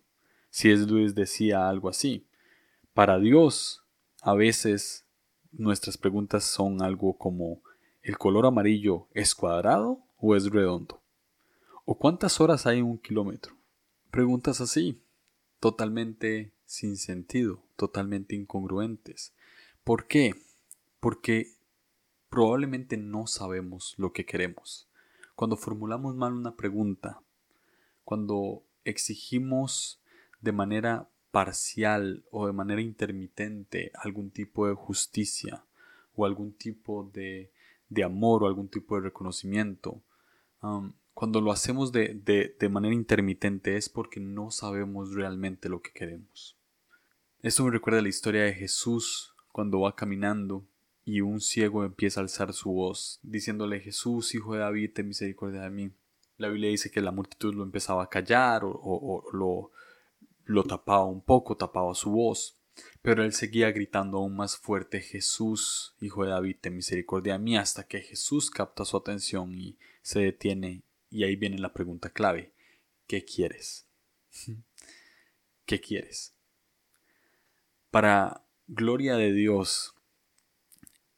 Si 0.50 0.70
es 0.70 0.88
Luis 0.88 1.14
decía 1.14 1.68
algo 1.68 1.88
así, 1.88 2.26
para 2.94 3.18
Dios 3.18 3.84
a 4.22 4.34
veces 4.34 5.06
nuestras 5.52 5.96
preguntas 5.98 6.44
son 6.44 6.82
algo 6.82 7.16
como 7.16 7.62
¿el 8.02 8.18
color 8.18 8.46
amarillo 8.46 9.08
es 9.12 9.34
cuadrado 9.34 10.00
o 10.16 10.34
es 10.34 10.50
redondo? 10.50 11.02
¿O 11.84 11.98
cuántas 11.98 12.40
horas 12.40 12.66
hay 12.66 12.78
en 12.78 12.84
un 12.84 12.98
kilómetro? 12.98 13.54
Preguntas 14.10 14.60
así, 14.60 15.00
totalmente 15.60 16.52
sin 16.64 16.96
sentido, 16.96 17.62
totalmente 17.76 18.34
incongruentes. 18.34 19.32
¿Por 19.84 20.06
qué? 20.06 20.34
Porque 21.00 21.54
probablemente 22.28 22.96
no 22.96 23.26
sabemos 23.26 23.94
lo 23.96 24.12
que 24.12 24.26
queremos 24.26 24.87
cuando 25.38 25.56
formulamos 25.56 26.16
mal 26.16 26.32
una 26.32 26.56
pregunta, 26.56 27.22
cuando 28.02 28.64
exigimos 28.82 30.02
de 30.40 30.50
manera 30.50 31.10
parcial 31.30 32.24
o 32.32 32.48
de 32.48 32.52
manera 32.52 32.80
intermitente 32.82 33.92
algún 33.94 34.32
tipo 34.32 34.66
de 34.66 34.74
justicia 34.74 35.64
o 36.16 36.26
algún 36.26 36.54
tipo 36.54 37.08
de, 37.14 37.52
amor 38.04 38.42
o 38.42 38.46
algún 38.48 38.68
tipo 38.68 38.96
de 38.96 39.02
reconocimiento, 39.02 40.02
um, 40.60 40.92
cuando 41.14 41.40
lo 41.40 41.52
hacemos 41.52 41.92
de, 41.92 42.14
de, 42.58 42.68
manera 42.68 42.96
intermitente 42.96 43.76
es 43.76 43.88
porque 43.88 44.18
no 44.18 44.50
sabemos 44.50 45.14
realmente 45.14 45.68
lo 45.68 45.82
que 45.82 45.92
queremos. 45.92 46.58
Esto 47.42 47.62
me 47.64 47.70
recuerda 47.70 48.02
la 48.02 48.08
historia 48.08 48.42
de 48.42 48.54
Jesús 48.54 49.36
cuando 49.52 49.82
va 49.82 49.94
caminando 49.94 50.66
y 51.08 51.22
un 51.22 51.40
ciego 51.40 51.86
empieza 51.86 52.20
a 52.20 52.24
alzar 52.24 52.52
su 52.52 52.70
voz, 52.70 53.18
diciéndole 53.22 53.80
Jesús, 53.80 54.34
hijo 54.34 54.52
de 54.52 54.58
David, 54.58 54.90
ten 54.92 55.08
misericordia 55.08 55.62
de 55.62 55.70
mí. 55.70 55.90
La 56.36 56.48
Biblia 56.48 56.68
dice 56.68 56.90
que 56.90 57.00
la 57.00 57.12
multitud 57.12 57.54
lo 57.54 57.62
empezaba 57.62 58.02
a 58.02 58.10
callar 58.10 58.60
o, 58.62 59.24
lo, 59.32 59.72
lo 60.44 60.64
tapaba 60.64 61.06
un 61.06 61.22
poco, 61.22 61.56
tapaba 61.56 61.94
su 61.94 62.10
voz, 62.10 62.58
pero 63.00 63.24
él 63.24 63.32
seguía 63.32 63.72
gritando 63.72 64.18
aún 64.18 64.36
más 64.36 64.58
fuerte, 64.58 65.00
Jesús, 65.00 65.96
hijo 65.98 66.24
de 66.24 66.30
David, 66.32 66.56
ten 66.60 66.76
misericordia 66.76 67.32
de 67.32 67.38
mí, 67.38 67.56
hasta 67.56 67.86
que 67.86 68.02
Jesús 68.02 68.50
capta 68.50 68.84
su 68.84 68.98
atención 68.98 69.58
y 69.58 69.78
se 70.02 70.20
detiene, 70.20 70.82
y 71.08 71.24
ahí 71.24 71.36
viene 71.36 71.56
la 71.56 71.72
pregunta 71.72 72.10
clave, 72.10 72.52
¿qué 73.06 73.24
quieres? 73.24 73.88
¿Qué 75.64 75.80
quieres? 75.80 76.34
Para 77.90 78.44
gloria 78.66 79.16
de 79.16 79.32
Dios, 79.32 79.94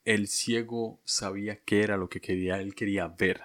el 0.05 0.29
ciego 0.29 1.01
sabía 1.05 1.61
qué 1.65 1.83
era 1.83 1.97
lo 1.97 2.09
que 2.09 2.21
quería, 2.21 2.61
él 2.61 2.75
quería 2.75 3.09
ver. 3.09 3.43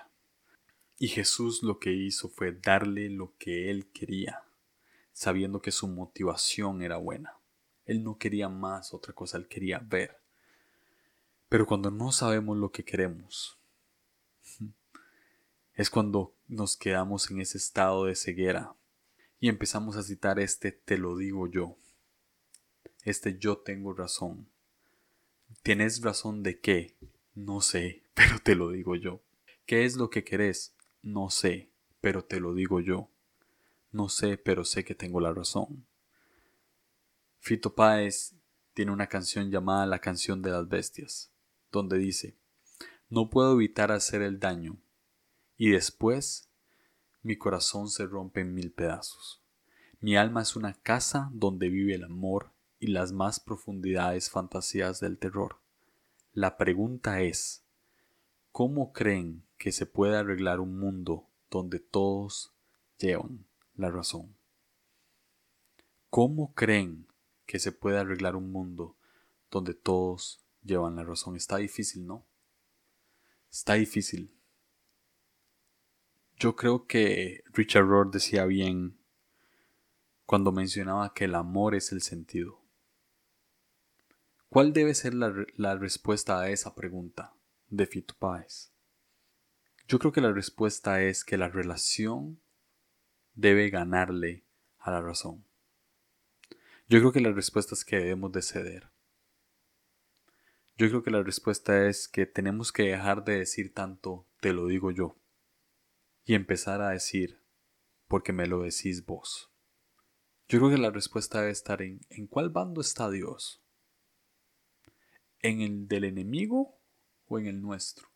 Y 0.97 1.09
Jesús 1.09 1.63
lo 1.63 1.79
que 1.79 1.91
hizo 1.91 2.29
fue 2.29 2.53
darle 2.53 3.09
lo 3.09 3.33
que 3.37 3.69
él 3.69 3.87
quería, 3.91 4.43
sabiendo 5.11 5.61
que 5.61 5.71
su 5.71 5.87
motivación 5.87 6.81
era 6.81 6.97
buena. 6.97 7.37
Él 7.85 8.03
no 8.03 8.17
quería 8.17 8.49
más 8.49 8.93
otra 8.93 9.13
cosa, 9.13 9.37
él 9.37 9.47
quería 9.47 9.79
ver. 9.79 10.17
Pero 11.49 11.67
cuando 11.67 11.91
no 11.91 12.11
sabemos 12.11 12.57
lo 12.57 12.71
que 12.71 12.85
queremos, 12.85 13.57
es 15.73 15.89
cuando 15.89 16.33
nos 16.47 16.77
quedamos 16.77 17.29
en 17.29 17.41
ese 17.41 17.57
estado 17.57 18.05
de 18.05 18.15
ceguera 18.15 18.73
y 19.39 19.49
empezamos 19.49 19.97
a 19.97 20.03
citar 20.03 20.39
este 20.39 20.71
te 20.71 20.97
lo 20.97 21.17
digo 21.17 21.47
yo, 21.47 21.75
este 23.03 23.37
yo 23.37 23.57
tengo 23.57 23.93
razón, 23.93 24.49
¿Tienes 25.63 26.01
razón 26.01 26.43
de 26.43 26.59
qué? 26.59 26.97
No 27.33 27.61
sé, 27.61 28.03
pero 28.13 28.39
te 28.39 28.55
lo 28.55 28.71
digo 28.71 28.95
yo. 28.95 29.21
¿Qué 29.65 29.85
es 29.85 29.95
lo 29.95 30.09
que 30.09 30.23
querés? 30.23 30.75
No 31.01 31.29
sé, 31.29 31.71
pero 32.01 32.23
te 32.23 32.39
lo 32.39 32.53
digo 32.53 32.79
yo. 32.79 33.09
No 33.91 34.09
sé, 34.09 34.37
pero 34.37 34.65
sé 34.65 34.83
que 34.83 34.95
tengo 34.95 35.19
la 35.19 35.33
razón. 35.33 35.85
Fito 37.39 37.75
Páez 37.75 38.35
tiene 38.73 38.91
una 38.91 39.07
canción 39.07 39.49
llamada 39.51 39.85
La 39.85 39.99
canción 39.99 40.41
de 40.41 40.51
las 40.51 40.67
bestias, 40.67 41.31
donde 41.71 41.97
dice, 41.97 42.35
no 43.09 43.29
puedo 43.29 43.53
evitar 43.53 43.91
hacer 43.91 44.21
el 44.21 44.39
daño, 44.39 44.77
y 45.57 45.69
después 45.69 46.49
mi 47.21 47.37
corazón 47.37 47.89
se 47.89 48.05
rompe 48.05 48.41
en 48.41 48.53
mil 48.53 48.71
pedazos. 48.71 49.41
Mi 49.99 50.17
alma 50.17 50.41
es 50.41 50.55
una 50.55 50.73
casa 50.73 51.29
donde 51.33 51.69
vive 51.69 51.95
el 51.95 52.03
amor 52.03 52.54
y 52.85 52.87
las 52.87 53.11
más 53.11 53.39
profundidades 53.39 54.29
fantasías 54.29 54.99
del 54.99 55.17
terror. 55.17 55.57
La 56.33 56.55
pregunta 56.55 57.21
es, 57.21 57.63
¿cómo 58.51 58.93
creen 58.93 59.43
que 59.57 59.71
se 59.71 59.87
puede 59.87 60.15
arreglar 60.17 60.59
un 60.59 60.77
mundo 60.77 61.27
donde 61.49 61.79
todos 61.79 62.53
llevan 62.99 63.47
la 63.75 63.89
razón? 63.89 64.35
¿Cómo 66.11 66.53
creen 66.53 67.07
que 67.47 67.57
se 67.57 67.71
puede 67.71 67.97
arreglar 67.97 68.35
un 68.35 68.51
mundo 68.51 68.95
donde 69.49 69.73
todos 69.73 70.45
llevan 70.63 70.95
la 70.95 71.03
razón? 71.03 71.35
Está 71.35 71.57
difícil, 71.57 72.05
¿no? 72.05 72.23
Está 73.51 73.73
difícil. 73.73 74.31
Yo 76.37 76.55
creo 76.55 76.85
que 76.85 77.43
Richard 77.51 77.87
Rohr 77.87 78.11
decía 78.11 78.45
bien 78.45 78.99
cuando 80.27 80.51
mencionaba 80.51 81.15
que 81.15 81.25
el 81.25 81.33
amor 81.33 81.73
es 81.73 81.91
el 81.91 82.03
sentido. 82.03 82.64
¿Cuál 84.55 84.71
debe 84.71 84.93
ser 84.93 85.13
la, 85.13 85.75
respuesta 85.75 86.39
a 86.39 86.49
esa 86.49 86.75
pregunta 86.75 87.35
de 87.67 87.85
Fito 87.85 88.15
Páez? 88.17 88.71
Yo 89.85 89.99
creo 89.99 90.13
que 90.13 90.21
la 90.21 90.31
respuesta 90.31 91.03
es 91.03 91.25
que 91.25 91.35
la 91.37 91.49
relación 91.49 92.41
debe 93.33 93.69
ganarle 93.69 94.45
a 94.77 94.91
la 94.91 95.01
razón. 95.01 95.45
Yo 96.87 96.99
creo 96.99 97.11
que 97.11 97.19
la 97.19 97.33
respuesta 97.33 97.75
es 97.75 97.83
que 97.83 97.97
debemos 97.97 98.31
de 98.31 98.41
ceder. 98.41 98.91
Yo 100.77 100.87
creo 100.87 101.03
que 101.03 101.11
la 101.11 101.21
respuesta 101.21 101.87
es 101.87 102.07
que 102.07 102.25
tenemos 102.25 102.71
que 102.71 102.83
dejar 102.83 103.25
de 103.25 103.39
decir 103.39 103.73
tanto 103.73 104.25
te 104.39 104.53
lo 104.53 104.67
digo 104.67 104.89
yo 104.89 105.19
y 106.23 106.33
empezar 106.33 106.81
a 106.81 106.91
decir 106.91 107.43
porque 108.07 108.31
me 108.31 108.47
lo 108.47 108.61
decís 108.61 109.05
vos. 109.05 109.51
Yo 110.47 110.59
creo 110.59 110.71
que 110.71 110.77
la 110.77 110.91
respuesta 110.91 111.41
debe 111.41 111.51
estar 111.51 111.81
en 111.81 111.99
¿en 112.07 112.27
cuál 112.27 112.51
bando 112.51 112.79
está 112.79 113.09
Dios? 113.09 113.64
¿En 115.45 115.61
el 115.61 115.87
del 115.87 116.05
enemigo 116.05 116.79
o 117.27 117.37
en 117.39 117.45
el 117.47 117.61
nuestro? 117.61 118.15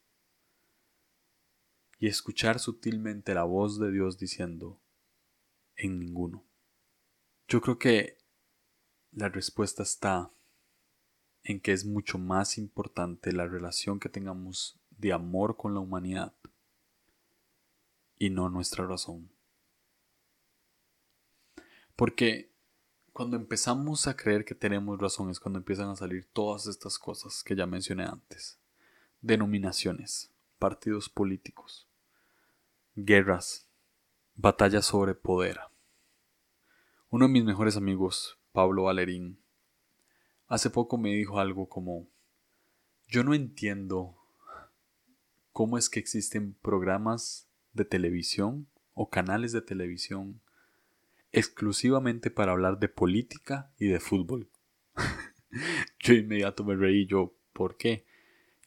y 2.00 2.08
escuchar 2.08 2.60
sutilmente 2.60 3.34
la 3.34 3.44
voz 3.44 3.78
de 3.78 3.92
Dios 3.92 4.18
diciendo, 4.18 4.82
en 5.76 6.00
ninguno. 6.00 6.46
Yo 7.48 7.60
creo 7.62 7.78
que 7.78 8.18
la 9.12 9.28
respuesta 9.28 9.84
está 9.84 10.32
en 11.44 11.60
que 11.60 11.74
es 11.74 11.86
mucho 11.86 12.18
más 12.18 12.58
importante 12.58 13.34
la 13.34 13.48
relación 13.48 14.00
que 14.00 14.08
tengamos 14.08 14.80
de 14.92 15.12
amor 15.12 15.58
con 15.58 15.74
la 15.74 15.82
humanidad 15.82 16.34
y 18.18 18.30
no 18.30 18.50
nuestra 18.50 18.88
razón. 18.88 19.32
Porque 21.96 22.54
cuando 23.20 23.36
empezamos 23.36 24.08
a 24.08 24.16
creer 24.16 24.46
que 24.46 24.56
tenemos 24.56 24.98
razón 24.98 25.30
es 25.30 25.42
cuando 25.42 25.60
empiezan 25.60 25.90
a 25.90 25.96
salir 25.98 26.30
todas 26.32 26.68
estas 26.68 26.98
cosas 26.98 27.44
que 27.44 27.54
ya 27.54 27.66
mencioné 27.66 28.06
antes. 28.06 28.58
Denominaciones, 29.20 30.32
partidos 30.58 31.10
políticos, 31.10 31.86
guerras, 32.96 33.68
batallas 34.38 34.86
sobre 34.86 35.16
poder. 35.16 35.60
Uno 37.10 37.28
de 37.28 37.34
mis 37.34 37.44
mejores 37.44 37.76
amigos, 37.76 38.40
Pablo 38.54 38.84
Valerín, 38.84 39.38
hace 40.48 40.70
poco 40.70 40.98
me 40.98 41.10
dijo 41.10 41.42
algo 41.42 41.68
como, 41.68 42.08
yo 43.10 43.26
no 43.26 43.34
entiendo 43.34 44.16
cómo 45.52 45.78
es 45.78 45.90
que 45.90 46.00
existen 46.00 46.54
programas 46.62 47.50
de 47.74 47.84
televisión 47.84 48.70
o 48.94 49.10
canales 49.10 49.52
de 49.52 49.62
televisión 49.62 50.40
exclusivamente 51.32 52.32
para 52.32 52.52
hablar 52.52 52.80
de 52.80 52.90
política 52.90 53.72
y 53.78 53.88
de 53.88 54.00
fútbol. 54.00 54.50
yo 56.00 56.14
inmediato 56.14 56.64
me 56.64 56.76
reí 56.76 57.06
yo, 57.06 57.36
¿por 57.54 57.78
qué? 57.78 58.06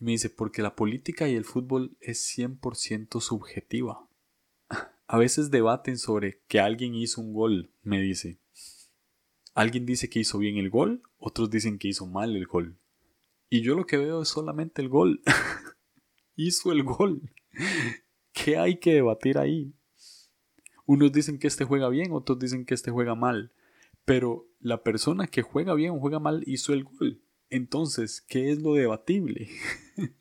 Y 0.01 0.05
me 0.05 0.13
dice, 0.13 0.31
porque 0.31 0.63
la 0.63 0.75
política 0.75 1.29
y 1.29 1.35
el 1.35 1.45
fútbol 1.45 1.97
es 2.01 2.37
100% 2.37 3.21
subjetiva. 3.21 4.09
A 5.07 5.19
veces 5.19 5.51
debaten 5.51 5.99
sobre 5.99 6.43
que 6.49 6.61
alguien 6.61 6.95
hizo 6.95 7.21
un 7.21 7.33
gol, 7.33 7.73
me 7.83 8.01
dice. 8.01 8.41
Alguien 9.55 9.85
dice 9.85 10.09
que 10.09 10.21
hizo 10.21 10.39
bien 10.39 10.57
el 10.57 10.71
gol, 10.71 11.03
otros 11.19 11.51
dicen 11.51 11.79
que 11.79 11.89
hizo 11.89 12.07
mal 12.07 12.37
el 12.37 12.47
gol. 12.47 12.79
Y 13.51 13.61
yo 13.61 13.75
lo 13.75 13.85
que 13.85 13.99
veo 13.99 14.23
es 14.23 14.29
solamente 14.29 14.81
el 14.81 14.89
gol. 14.89 15.23
hizo 16.37 16.73
el 16.73 16.83
gol. 16.85 17.21
¿Qué 18.33 18.57
hay 18.57 18.79
que 18.79 18.95
debatir 18.95 19.37
ahí? 19.37 19.75
Unos 20.93 21.11
dicen 21.11 21.39
que 21.39 21.47
este 21.47 21.65
juega 21.65 21.89
bien, 21.89 22.13
otros 22.13 22.39
dicen 22.39 22.67
que 22.67 22.75
este 22.75 22.91
juega 22.91 23.15
mal. 23.15 23.51
Pero 24.05 24.47
la 24.61 24.83
persona 24.83 25.27
que 25.27 25.41
juega 25.41 25.73
bien 25.73 25.93
o 25.93 25.99
juega 25.99 26.19
mal 26.19 26.43
hizo 26.47 26.75
el 26.75 26.85
gol. 26.85 27.23
Entonces, 27.49 28.21
¿qué 28.21 28.53
es 28.53 28.61
lo 28.61 28.75
debatible? 28.75 29.49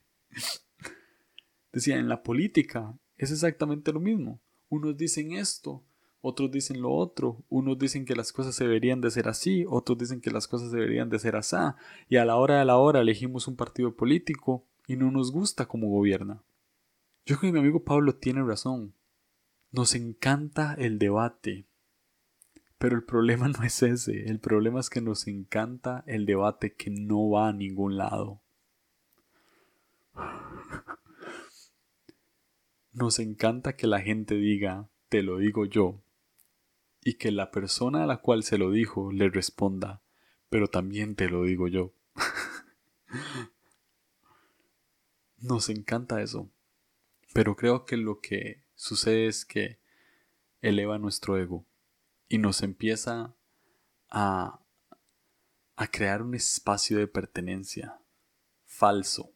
Decía, 1.73 1.97
en 1.97 2.07
la 2.07 2.23
política 2.23 2.97
es 3.17 3.31
exactamente 3.31 3.91
lo 3.91 3.99
mismo. 3.99 4.39
Unos 4.69 4.95
dicen 4.95 5.33
esto, 5.33 5.83
otros 6.21 6.49
dicen 6.49 6.81
lo 6.81 6.93
otro, 6.93 7.43
unos 7.49 7.77
dicen 7.77 8.05
que 8.05 8.15
las 8.15 8.31
cosas 8.31 8.57
deberían 8.57 9.01
de 9.01 9.11
ser 9.11 9.27
así, 9.27 9.65
otros 9.67 9.97
dicen 9.97 10.21
que 10.21 10.31
las 10.31 10.47
cosas 10.47 10.71
deberían 10.71 11.09
de 11.09 11.19
ser 11.19 11.35
así, 11.35 11.57
y 12.07 12.15
a 12.15 12.23
la 12.23 12.37
hora 12.37 12.59
de 12.59 12.65
la 12.65 12.77
hora 12.77 13.01
elegimos 13.01 13.45
un 13.49 13.57
partido 13.57 13.93
político 13.97 14.65
y 14.87 14.95
no 14.95 15.11
nos 15.11 15.33
gusta 15.33 15.67
cómo 15.67 15.89
gobierna. 15.89 16.41
Yo 17.25 17.37
creo 17.37 17.51
que 17.51 17.59
mi 17.59 17.59
amigo 17.59 17.83
Pablo 17.83 18.15
tiene 18.15 18.41
razón. 18.41 18.93
Nos 19.71 19.95
encanta 19.95 20.73
el 20.77 20.99
debate. 20.99 21.65
Pero 22.77 22.97
el 22.97 23.03
problema 23.03 23.47
no 23.47 23.63
es 23.63 23.81
ese. 23.81 24.29
El 24.29 24.39
problema 24.39 24.81
es 24.81 24.89
que 24.89 25.01
nos 25.01 25.27
encanta 25.27 26.03
el 26.07 26.25
debate 26.25 26.75
que 26.75 26.89
no 26.89 27.29
va 27.29 27.47
a 27.47 27.53
ningún 27.53 27.97
lado. 27.97 28.41
Nos 32.93 33.19
encanta 33.19 33.77
que 33.77 33.87
la 33.87 34.01
gente 34.01 34.35
diga, 34.35 34.89
te 35.07 35.23
lo 35.23 35.37
digo 35.37 35.63
yo, 35.63 36.03
y 37.01 37.13
que 37.13 37.31
la 37.31 37.49
persona 37.49 38.03
a 38.03 38.05
la 38.05 38.17
cual 38.17 38.43
se 38.43 38.57
lo 38.57 38.69
dijo 38.69 39.13
le 39.13 39.29
responda, 39.29 40.01
pero 40.49 40.67
también 40.67 41.15
te 41.15 41.29
lo 41.29 41.43
digo 41.43 41.69
yo. 41.69 41.93
Nos 45.37 45.69
encanta 45.69 46.21
eso. 46.21 46.51
Pero 47.33 47.55
creo 47.55 47.85
que 47.85 47.95
lo 47.95 48.19
que 48.19 48.65
sucede 48.81 49.27
es 49.27 49.45
que 49.45 49.79
eleva 50.61 50.97
nuestro 50.97 51.37
ego 51.37 51.65
y 52.27 52.39
nos 52.39 52.63
empieza 52.63 53.35
a, 54.09 54.59
a 55.75 55.87
crear 55.87 56.23
un 56.23 56.33
espacio 56.33 56.97
de 56.97 57.07
pertenencia 57.07 58.01
falso. 58.65 59.31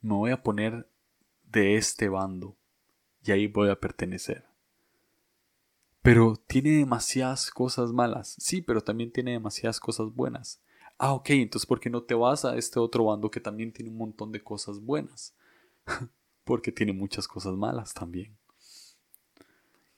Me 0.00 0.14
voy 0.14 0.30
a 0.30 0.42
poner 0.42 0.88
de 1.42 1.76
este 1.76 2.08
bando 2.08 2.56
y 3.22 3.32
ahí 3.32 3.46
voy 3.46 3.68
a 3.68 3.78
pertenecer. 3.78 4.46
Pero 6.00 6.36
tiene 6.36 6.70
demasiadas 6.70 7.50
cosas 7.50 7.92
malas. 7.92 8.36
Sí, 8.38 8.62
pero 8.62 8.82
también 8.82 9.12
tiene 9.12 9.32
demasiadas 9.32 9.80
cosas 9.80 10.14
buenas. 10.14 10.62
Ah, 10.96 11.12
ok, 11.12 11.30
entonces 11.30 11.66
¿por 11.66 11.78
qué 11.78 11.90
no 11.90 12.02
te 12.02 12.14
vas 12.14 12.46
a 12.46 12.56
este 12.56 12.80
otro 12.80 13.04
bando 13.04 13.30
que 13.30 13.40
también 13.40 13.72
tiene 13.72 13.90
un 13.90 13.98
montón 13.98 14.32
de 14.32 14.42
cosas 14.42 14.80
buenas? 14.80 15.34
porque 16.44 16.72
tiene 16.72 16.92
muchas 16.92 17.26
cosas 17.26 17.54
malas 17.54 17.94
también. 17.94 18.36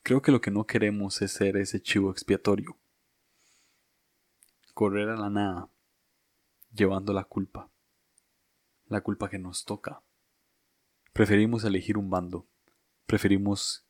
Creo 0.03 0.23
que 0.23 0.31
lo 0.31 0.41
que 0.41 0.53
no 0.53 0.67
queremos 0.67 1.21
es 1.21 1.33
ser 1.33 1.57
ese 1.57 1.83
chivo 1.83 2.11
expiatorio. 2.11 2.79
Correr 4.73 5.09
a 5.09 5.17
la 5.17 5.31
nada, 5.31 5.69
llevando 6.73 7.13
la 7.13 7.25
culpa. 7.25 7.71
La 8.87 9.01
culpa 9.01 9.29
que 9.29 9.39
nos 9.39 9.65
toca. 9.65 10.03
Preferimos 11.13 11.65
elegir 11.65 11.99
un 11.99 12.09
bando. 12.09 12.47
Preferimos 13.07 13.85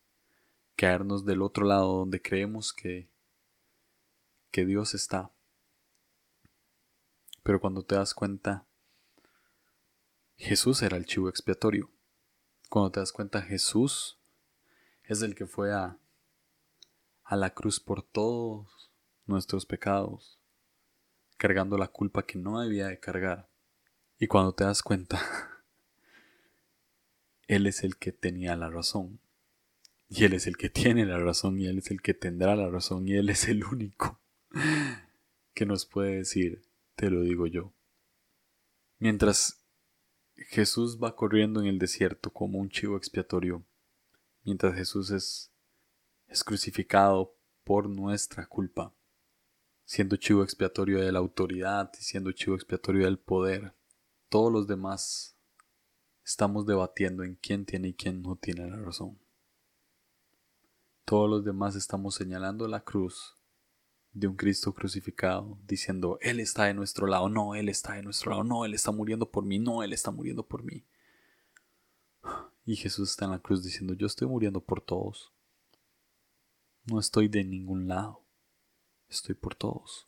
caernos 0.75 1.27
del 1.27 1.43
otro 1.43 1.67
lado 1.67 1.99
donde 1.99 2.23
creemos 2.23 2.73
que, 2.73 3.11
que 4.51 4.65
Dios 4.65 4.95
está. 4.95 5.31
Pero 7.43 7.61
cuando 7.61 7.83
te 7.83 7.95
das 7.95 8.15
cuenta, 8.15 8.67
Jesús 10.37 10.83
era 10.83 10.97
el 10.97 11.05
chivo 11.05 11.29
expiatorio. 11.29 11.91
Cuando 12.69 12.93
te 12.93 13.01
das 13.01 13.13
cuenta, 13.13 13.43
Jesús 13.43 14.19
es 15.05 15.23
el 15.23 15.35
que 15.35 15.47
fue 15.47 15.73
a, 15.73 15.99
a 17.25 17.37
la 17.37 17.51
cruz 17.55 17.81
por 17.81 18.03
todos 18.03 18.91
nuestros 19.27 19.67
pecados, 19.67 20.39
cargando 21.37 21.79
la 21.79 21.89
culpa 21.89 22.25
que 22.25 22.39
no 22.39 22.61
debía 22.61 22.89
de 22.89 22.99
cargar. 22.99 23.49
Y 24.19 24.27
cuando 24.27 24.55
te 24.55 24.65
das 24.65 24.83
cuenta, 24.83 25.21
Él 27.49 27.67
es 27.67 27.85
el 27.85 27.97
que 27.97 28.13
tenía 28.13 28.57
la 28.57 28.69
razón. 28.69 29.21
Y 30.09 30.25
Él 30.25 30.35
es 30.35 30.47
el 30.47 30.57
que 30.57 30.71
tiene 30.71 31.05
la 31.05 31.19
razón 31.19 31.59
y 31.59 31.67
Él 31.67 31.79
es 31.79 31.91
el 31.91 32.01
que 32.01 32.15
tendrá 32.15 32.55
la 32.57 32.69
razón 32.69 33.09
y 33.09 33.15
Él 33.15 33.29
es 33.29 33.49
el 33.49 33.65
único 33.65 34.21
que 35.55 35.67
nos 35.67 35.87
puede 35.87 36.17
decir, 36.17 36.63
te 36.95 37.11
lo 37.11 37.23
digo 37.23 37.47
yo. 37.47 37.73
Mientras 38.99 39.66
Jesús 40.37 40.99
va 41.03 41.17
corriendo 41.17 41.61
en 41.61 41.67
el 41.67 41.79
desierto 41.79 42.33
como 42.33 42.59
un 42.59 42.69
chivo 42.69 42.97
expiatorio, 42.97 43.65
mientras 44.45 44.75
Jesús 44.75 45.11
es, 45.11 45.51
es 46.29 46.45
crucificado 46.45 47.35
por 47.65 47.89
nuestra 47.89 48.47
culpa, 48.47 48.93
siendo 49.85 50.17
chivo 50.17 50.43
expiatorio 50.43 51.01
de 51.01 51.11
la 51.11 51.19
autoridad 51.19 51.91
y 51.99 52.03
siendo 52.03 52.33
chivo 52.33 52.55
expiatorio 52.55 53.07
del 53.07 53.19
poder. 53.19 53.75
Todos 54.29 54.53
los 54.53 54.67
demás 54.67 55.37
estamos 56.25 56.67
debatiendo 56.67 57.23
en 57.23 57.37
quién 57.37 57.65
tiene 57.65 57.89
y 57.89 57.95
quién 57.95 58.23
no 58.23 58.37
tiene 58.37 58.69
la 58.69 58.77
razón. 58.77 59.19
Todos 61.05 61.31
los 61.31 61.45
demás 61.45 61.77
estamos 61.77 62.15
señalando 62.15 62.69
la 62.69 62.81
cruz 62.81 63.37
de 64.17 64.29
un 64.29 64.35
Cristo 64.35 64.73
crucificado, 64.73 65.59
diciendo, 65.69 66.19
Él 66.23 66.41
está 66.41 66.65
de 66.65 66.73
nuestro 66.73 67.07
lado, 67.07 67.29
no, 67.29 67.55
Él 67.55 67.69
está 67.69 67.93
de 67.93 68.03
nuestro 68.03 68.31
lado, 68.31 68.45
no, 68.45 68.65
Él 68.65 68.73
está 68.73 68.91
muriendo 68.91 69.31
por 69.31 69.45
mí, 69.45 69.59
no, 69.59 69.83
Él 69.83 69.93
está 69.93 70.11
muriendo 70.11 70.43
por 70.47 70.63
mí. 70.63 70.87
Y 72.65 72.77
Jesús 72.77 73.11
está 73.11 73.27
en 73.27 73.33
la 73.33 73.41
cruz 73.41 73.63
diciendo, 73.63 73.93
yo 73.93 74.07
estoy 74.07 74.27
muriendo 74.27 74.63
por 74.63 74.81
todos. 74.81 75.35
No 76.87 76.99
estoy 76.99 77.29
de 77.29 77.45
ningún 77.45 77.89
lado, 77.89 78.25
estoy 79.11 79.35
por 79.35 79.55
todos. 79.55 80.07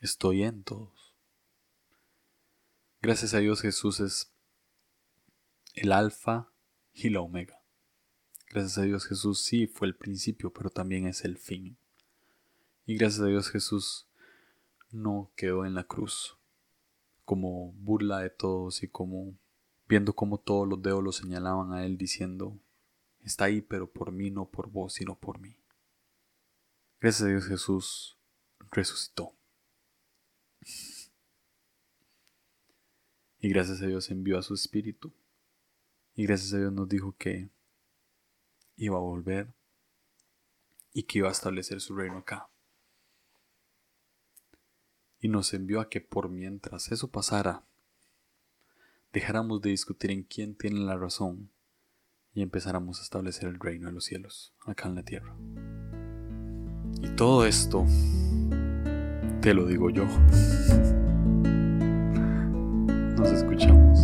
Estoy 0.00 0.42
en 0.42 0.64
todos. 0.64 1.14
Gracias 3.00 3.34
a 3.34 3.38
Dios 3.38 3.60
Jesús 3.60 4.00
es 4.00 4.34
el 5.74 5.92
alfa 5.92 6.50
y 6.92 7.10
la 7.10 7.20
omega. 7.20 7.62
Gracias 8.50 8.78
a 8.78 8.82
Dios 8.82 9.06
Jesús 9.06 9.40
sí 9.44 9.68
fue 9.68 9.86
el 9.86 9.94
principio, 9.94 10.52
pero 10.52 10.70
también 10.70 11.06
es 11.06 11.24
el 11.24 11.38
fin. 11.38 11.78
Y 12.86 12.96
gracias 12.96 13.22
a 13.22 13.26
Dios 13.26 13.50
Jesús 13.50 14.06
no 14.90 15.32
quedó 15.36 15.64
en 15.64 15.74
la 15.74 15.84
cruz 15.84 16.36
como 17.24 17.72
burla 17.72 18.18
de 18.18 18.28
todos 18.28 18.82
y 18.82 18.88
como 18.88 19.38
viendo 19.88 20.14
cómo 20.14 20.38
todos 20.38 20.68
los 20.68 20.82
dedos 20.82 21.02
lo 21.02 21.12
señalaban 21.12 21.72
a 21.72 21.86
él 21.86 21.96
diciendo, 21.96 22.58
está 23.22 23.46
ahí 23.46 23.62
pero 23.62 23.90
por 23.90 24.12
mí, 24.12 24.30
no 24.30 24.50
por 24.50 24.68
vos, 24.70 24.94
sino 24.94 25.18
por 25.18 25.38
mí. 25.38 25.56
Gracias 27.00 27.22
a 27.22 27.30
Dios 27.30 27.46
Jesús 27.46 28.18
resucitó. 28.70 29.34
Y 33.38 33.48
gracias 33.48 33.80
a 33.82 33.86
Dios 33.86 34.10
envió 34.10 34.38
a 34.38 34.42
su 34.42 34.54
espíritu 34.54 35.12
Y 36.14 36.24
gracias 36.24 36.54
a 36.54 36.58
Dios 36.58 36.72
nos 36.72 36.88
dijo 36.88 37.14
que 37.18 37.50
iba 38.76 38.96
a 38.96 39.00
volver 39.00 39.52
y 40.94 41.02
que 41.02 41.18
iba 41.18 41.28
a 41.28 41.32
establecer 41.32 41.80
su 41.80 41.94
reino 41.94 42.18
acá. 42.18 42.48
Y 45.24 45.28
nos 45.30 45.54
envió 45.54 45.80
a 45.80 45.88
que 45.88 46.02
por 46.02 46.28
mientras 46.28 46.92
eso 46.92 47.10
pasara, 47.10 47.64
dejáramos 49.10 49.62
de 49.62 49.70
discutir 49.70 50.10
en 50.10 50.22
quién 50.22 50.54
tiene 50.54 50.80
la 50.80 50.98
razón 50.98 51.50
y 52.34 52.42
empezáramos 52.42 53.00
a 53.00 53.04
establecer 53.04 53.48
el 53.48 53.58
reino 53.58 53.86
de 53.86 53.94
los 53.94 54.04
cielos 54.04 54.52
acá 54.66 54.86
en 54.86 54.96
la 54.96 55.02
tierra. 55.02 55.34
Y 57.00 57.08
todo 57.16 57.46
esto 57.46 57.86
te 59.40 59.54
lo 59.54 59.64
digo 59.64 59.88
yo. 59.88 60.04
Nos 63.16 63.30
escuchamos. 63.30 64.00